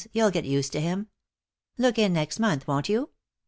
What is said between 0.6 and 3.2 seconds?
to him. Look in next month, won't you?